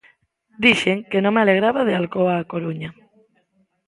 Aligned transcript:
Dixen 0.63 0.97
que 1.09 1.19
non 1.23 1.33
me 1.35 1.41
alegraba 1.43 1.81
de 1.87 1.93
Alcoa 1.99 2.33
A 2.41 2.47
Coruña. 2.51 2.89